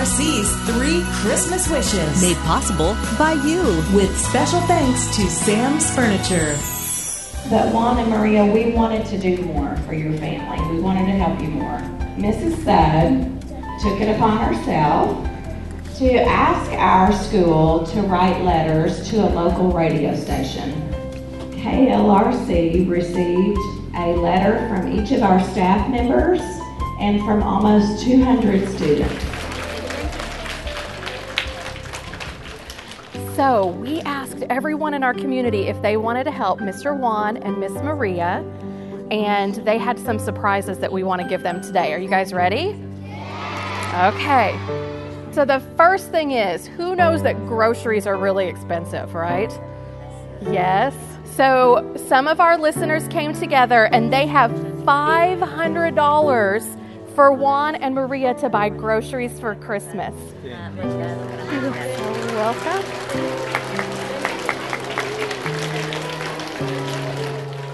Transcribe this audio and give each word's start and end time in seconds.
KLRC's 0.00 0.56
Three 0.64 1.02
Christmas 1.20 1.68
Wishes. 1.68 2.22
Made 2.22 2.38
possible 2.38 2.96
by 3.18 3.34
you. 3.34 3.62
With 3.94 4.18
special 4.18 4.58
thanks 4.62 5.14
to 5.14 5.28
Sam's 5.28 5.94
Furniture. 5.94 6.56
But 7.50 7.70
Juan 7.74 7.98
and 7.98 8.08
Maria, 8.08 8.46
we 8.46 8.72
wanted 8.72 9.04
to 9.08 9.18
do 9.18 9.42
more 9.44 9.76
for 9.86 9.92
your 9.92 10.14
family. 10.14 10.74
We 10.74 10.80
wanted 10.80 11.04
to 11.04 11.12
help 11.12 11.38
you 11.42 11.48
more. 11.48 11.80
Mrs. 12.16 12.64
Sud 12.64 13.42
took 13.82 14.00
it 14.00 14.16
upon 14.16 14.38
herself 14.38 15.22
to 15.98 16.14
ask 16.22 16.72
our 16.72 17.12
school 17.12 17.86
to 17.88 18.00
write 18.00 18.42
letters 18.42 19.06
to 19.10 19.16
a 19.16 19.28
local 19.28 19.70
radio 19.70 20.16
station. 20.16 20.80
KLRC 21.52 22.88
received 22.88 23.58
a 23.94 24.16
letter 24.16 24.66
from 24.70 24.98
each 24.98 25.12
of 25.12 25.22
our 25.22 25.44
staff 25.50 25.90
members 25.90 26.40
and 27.00 27.20
from 27.20 27.42
almost 27.42 28.02
200 28.02 28.66
students. 28.66 29.39
So, 33.36 33.68
we 33.80 34.00
asked 34.00 34.42
everyone 34.50 34.92
in 34.92 35.02
our 35.02 35.14
community 35.14 35.68
if 35.68 35.80
they 35.82 35.96
wanted 35.96 36.24
to 36.24 36.30
help 36.30 36.60
Mr. 36.60 36.98
Juan 36.98 37.38
and 37.38 37.58
Miss 37.58 37.72
Maria, 37.72 38.44
and 39.10 39.54
they 39.66 39.78
had 39.78 39.98
some 39.98 40.18
surprises 40.18 40.78
that 40.80 40.92
we 40.92 41.02
want 41.02 41.22
to 41.22 41.28
give 41.28 41.42
them 41.42 41.62
today. 41.62 41.92
Are 41.92 41.98
you 41.98 42.08
guys 42.08 42.32
ready? 42.32 42.70
Okay. 43.94 44.58
So, 45.32 45.44
the 45.44 45.60
first 45.76 46.10
thing 46.10 46.32
is 46.32 46.66
who 46.66 46.96
knows 46.96 47.22
that 47.22 47.36
groceries 47.46 48.06
are 48.06 48.16
really 48.16 48.48
expensive, 48.48 49.14
right? 49.14 49.52
Yes. 50.42 50.94
So, 51.24 51.94
some 52.08 52.26
of 52.26 52.40
our 52.40 52.58
listeners 52.58 53.06
came 53.08 53.32
together 53.32 53.84
and 53.86 54.12
they 54.12 54.26
have 54.26 54.50
$500 54.50 56.76
for 57.20 57.32
Juan 57.32 57.74
and 57.74 57.94
Maria 57.94 58.32
to 58.32 58.48
buy 58.48 58.70
groceries 58.70 59.38
for 59.38 59.54
Christmas. 59.54 60.14
You're 60.42 60.54
welcome. 62.32 62.82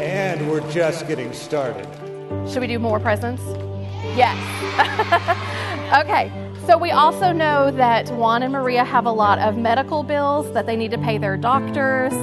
And 0.00 0.50
we're 0.50 0.66
just 0.70 1.06
getting 1.06 1.34
started. 1.34 1.86
Should 2.48 2.62
we 2.62 2.66
do 2.68 2.78
more 2.78 2.98
presents? 2.98 3.42
Yes. 4.16 4.34
okay. 6.00 6.32
So 6.66 6.78
we 6.78 6.92
also 6.92 7.30
know 7.30 7.70
that 7.72 8.08
Juan 8.12 8.42
and 8.42 8.50
Maria 8.50 8.82
have 8.82 9.04
a 9.04 9.12
lot 9.12 9.38
of 9.40 9.58
medical 9.58 10.02
bills 10.04 10.50
that 10.54 10.64
they 10.64 10.74
need 10.74 10.90
to 10.92 10.98
pay 10.98 11.18
their 11.18 11.36
doctors 11.36 12.14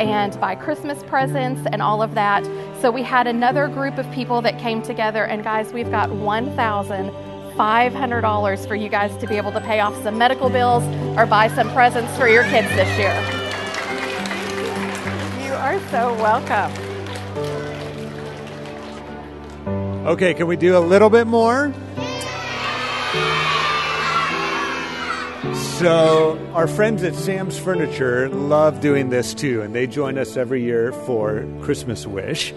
and 0.00 0.40
buy 0.40 0.54
Christmas 0.54 1.02
presents 1.04 1.60
and 1.70 1.82
all 1.82 2.02
of 2.02 2.14
that. 2.14 2.42
So 2.80 2.90
we 2.90 3.02
had 3.02 3.26
another 3.26 3.68
group 3.68 3.98
of 3.98 4.10
people 4.10 4.40
that 4.40 4.58
came 4.58 4.80
together, 4.80 5.24
and 5.24 5.44
guys, 5.44 5.74
we've 5.74 5.90
got 5.90 6.08
$1,500 6.08 8.66
for 8.66 8.74
you 8.74 8.88
guys 8.88 9.14
to 9.18 9.26
be 9.26 9.36
able 9.36 9.52
to 9.52 9.60
pay 9.60 9.80
off 9.80 9.94
some 10.02 10.16
medical 10.16 10.48
bills 10.48 10.82
or 11.18 11.26
buy 11.26 11.48
some 11.48 11.70
presents 11.72 12.16
for 12.16 12.28
your 12.28 12.44
kids 12.44 12.68
this 12.68 12.88
year. 12.98 13.12
You 15.44 15.52
are 15.52 15.78
so 15.90 16.14
welcome. 16.14 16.72
Okay, 20.06 20.32
can 20.32 20.46
we 20.46 20.56
do 20.56 20.78
a 20.78 20.80
little 20.80 21.10
bit 21.10 21.26
more? 21.26 21.74
So, 25.80 26.38
our 26.52 26.66
friends 26.66 27.02
at 27.04 27.14
Sam's 27.14 27.58
Furniture 27.58 28.28
love 28.28 28.82
doing 28.82 29.08
this 29.08 29.32
too, 29.32 29.62
and 29.62 29.74
they 29.74 29.86
join 29.86 30.18
us 30.18 30.36
every 30.36 30.62
year 30.62 30.92
for 30.92 31.48
Christmas 31.62 32.06
Wish. 32.06 32.52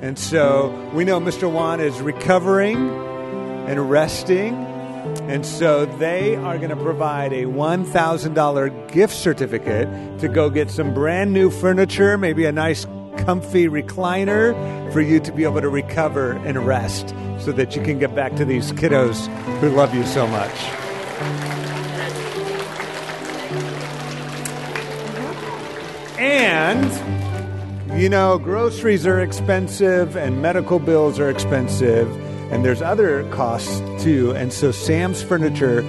And 0.00 0.18
so, 0.18 0.70
we 0.94 1.04
know 1.04 1.20
Mr. 1.20 1.52
Juan 1.52 1.80
is 1.80 2.00
recovering 2.00 2.78
and 3.68 3.90
resting, 3.90 4.54
and 5.28 5.44
so 5.44 5.84
they 5.84 6.34
are 6.36 6.56
going 6.56 6.70
to 6.70 6.76
provide 6.76 7.34
a 7.34 7.44
$1,000 7.44 8.90
gift 8.90 9.14
certificate 9.14 9.86
to 10.20 10.28
go 10.28 10.48
get 10.48 10.70
some 10.70 10.94
brand 10.94 11.34
new 11.34 11.50
furniture, 11.50 12.16
maybe 12.16 12.46
a 12.46 12.52
nice 12.52 12.86
comfy 13.18 13.66
recliner 13.66 14.90
for 14.94 15.02
you 15.02 15.20
to 15.20 15.30
be 15.30 15.44
able 15.44 15.60
to 15.60 15.68
recover 15.68 16.32
and 16.46 16.66
rest 16.66 17.10
so 17.38 17.52
that 17.52 17.76
you 17.76 17.82
can 17.82 17.98
get 17.98 18.14
back 18.14 18.34
to 18.36 18.46
these 18.46 18.72
kiddos 18.72 19.26
who 19.58 19.68
love 19.68 19.94
you 19.94 20.06
so 20.06 20.26
much. 20.26 20.58
And, 26.22 28.00
you 28.00 28.08
know, 28.08 28.38
groceries 28.38 29.08
are 29.08 29.20
expensive 29.20 30.16
and 30.16 30.40
medical 30.40 30.78
bills 30.78 31.18
are 31.18 31.28
expensive, 31.28 32.08
and 32.52 32.64
there's 32.64 32.80
other 32.80 33.28
costs 33.30 33.80
too. 34.00 34.30
And 34.36 34.52
so 34.52 34.70
Sam's 34.70 35.20
Furniture 35.20 35.80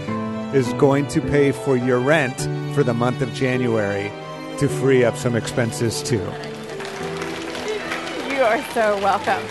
is 0.55 0.73
going 0.73 1.07
to 1.09 1.21
pay 1.21 1.51
for 1.51 1.77
your 1.77 1.99
rent 1.99 2.35
for 2.73 2.83
the 2.83 2.95
month 2.95 3.21
of 3.21 3.31
January 3.35 4.11
to 4.57 4.67
free 4.67 5.05
up 5.05 5.17
some 5.17 5.35
expenses 5.35 6.01
too. 6.01 6.17
You 8.27 8.41
are 8.41 8.63
so 8.73 8.97
welcome. 9.03 9.43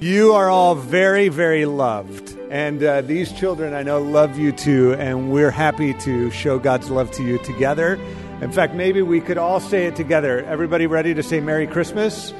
You 0.00 0.32
are 0.32 0.48
all 0.48 0.74
very, 0.74 1.28
very 1.28 1.66
loved. 1.66 2.27
And 2.50 2.82
uh, 2.82 3.02
these 3.02 3.32
children, 3.32 3.74
I 3.74 3.82
know, 3.82 4.00
love 4.00 4.38
you 4.38 4.52
too. 4.52 4.94
And 4.94 5.30
we're 5.30 5.50
happy 5.50 5.92
to 5.94 6.30
show 6.30 6.58
God's 6.58 6.88
love 6.90 7.10
to 7.12 7.22
you 7.22 7.38
together. 7.38 7.98
In 8.40 8.50
fact, 8.52 8.74
maybe 8.74 9.02
we 9.02 9.20
could 9.20 9.36
all 9.38 9.60
say 9.60 9.86
it 9.86 9.96
together. 9.96 10.44
Everybody 10.44 10.86
ready 10.86 11.12
to 11.14 11.22
say 11.22 11.40
Merry 11.40 11.66
Christmas? 11.66 12.32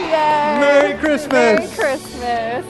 Yay. 0.00 0.60
Merry 0.60 0.98
Christmas. 0.98 1.32
Merry 1.32 1.68
Christmas. 1.68 2.64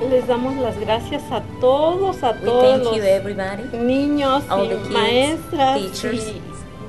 Les 0.10 0.26
damos 0.26 0.56
las 0.56 0.76
gracias 0.78 1.22
a 1.30 1.40
todos, 1.60 2.22
a 2.22 2.32
We 2.42 2.48
thank 2.50 2.96
you, 2.96 3.02
everybody. 3.02 3.62
niños 3.78 4.42
all 4.50 4.64
y 4.66 4.68
the 4.70 4.76
kids, 4.80 4.90
maestras. 4.90 5.80
teachers. 5.80 6.26
y 6.28 6.40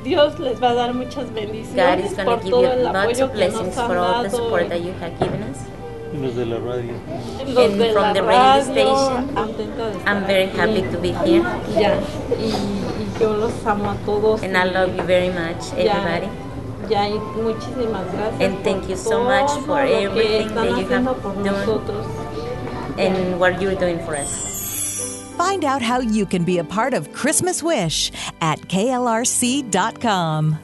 Dios 0.05 0.39
les 0.39 0.59
va 0.61 0.69
a 0.69 0.73
dar 0.75 0.93
muchas 0.93 1.25
God 1.25 1.33
bendiciones 1.35 2.11
is 2.11 2.15
going 2.15 2.25
por 2.25 2.37
to 2.37 2.43
give 2.43 2.51
todo 2.51 2.61
you 2.63 2.71
el 2.71 2.83
lots 2.83 2.95
apoyo 2.95 3.25
of 3.25 3.31
que 3.31 3.35
blessings 3.37 3.65
nos 3.67 3.77
han 3.77 3.87
for 3.87 3.97
all 3.97 4.23
the 4.23 4.29
dado. 4.29 4.37
support 4.37 4.69
that 4.69 4.81
you 4.81 4.93
have 5.01 5.13
given 5.19 5.43
us. 5.43 5.57
Los 6.13 6.35
de 6.35 6.45
la 6.45 6.57
radio. 6.59 6.93
Los 7.45 7.57
And 7.71 7.79
de 7.79 7.91
from 7.91 8.03
la 8.03 8.13
the 8.13 8.21
radio 8.23 8.29
radio, 8.29 8.95
station, 8.95 9.27
contenta 9.35 9.85
de 9.89 9.97
estar 9.97 10.07
I'm 10.07 10.23
very 10.25 10.45
aquí. 10.47 10.57
happy 10.57 10.81
to 10.93 10.97
be 11.01 11.11
here. 11.25 11.43
Ya, 11.75 11.97
y, 12.39 12.45
y 12.45 13.19
yo 13.19 13.33
los 13.35 13.51
amo 13.65 13.89
a 13.91 13.95
todos. 14.05 14.41
And 14.43 14.55
I 14.55 14.63
love 14.65 14.95
you 14.95 15.03
very 15.03 15.29
much, 15.29 15.73
Ya, 15.75 15.97
everybody. 15.97 16.29
Ya, 16.89 17.09
y 17.09 17.19
muchísimas 17.41 18.05
gracias 18.13 18.41
And 18.41 18.63
thank 18.63 18.87
you 18.87 18.95
so 18.95 19.23
much 19.23 19.49
for 19.65 19.79
everything 19.81 20.47
están 20.49 20.55
that 20.55 20.69
you 20.77 20.85
haciendo 20.85 21.09
have 21.11 21.21
por 21.21 21.33
done. 21.33 21.43
nosotros. 21.45 22.05
And 22.97 23.39
what 23.39 23.59
you're 23.59 23.75
doing 23.75 23.99
for 24.05 24.15
us. 24.15 24.54
Find 25.37 25.65
out 25.65 25.81
how 25.81 25.99
you 25.99 26.25
can 26.25 26.43
be 26.43 26.59
a 26.59 26.63
part 26.63 26.93
of 26.93 27.11
Christmas 27.11 27.61
Wish 27.61 28.11
at 28.41 28.59
klrc.com. 28.61 30.59